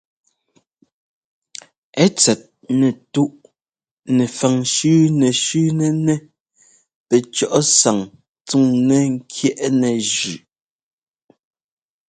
Ɛ 2.03 2.05
tsɛt 2.17 2.41
nɛtúꞌ 2.79 3.33
nɛfaŋ 4.17 4.55
shʉ́nɛshʉ́nɛnɛ́ 4.73 6.17
pɛcɔ́ꞌ 7.07 7.53
sáŋ 7.79 7.97
tsúŋnɛ́ 8.45 9.01
ŋ́kyɛ́ꞌnɛ 9.13 9.89
zʉꞌ. 10.13 10.41